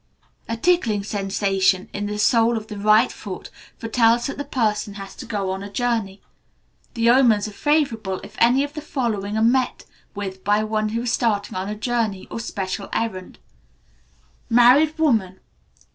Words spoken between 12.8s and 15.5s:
errand: Married woman.